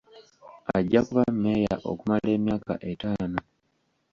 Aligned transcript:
Ajja 0.77 0.99
kuba 1.07 1.23
mmeeya 1.33 1.75
okumala 1.91 2.27
emyaka 2.37 2.73
etaano. 2.91 3.39